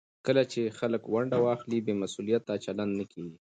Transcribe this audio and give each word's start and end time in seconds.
کله 0.25 0.43
چې 0.51 0.75
خلک 0.79 1.01
ونډه 1.13 1.37
واخلي، 1.43 1.79
بې 1.85 1.93
مسوولیته 2.01 2.53
چلند 2.65 2.91
نه 2.99 3.05
کېږي. 3.11 3.37